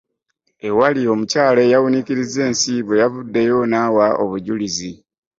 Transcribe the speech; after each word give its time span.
Ewali 0.67 1.01
omukyala 1.13 1.59
eyawuniikiriza 1.63 2.39
ensi 2.49 2.71
bwe 2.85 2.99
yavuddeyo 3.01 3.59
nawa 3.71 4.05
obujulizi. 4.23 4.91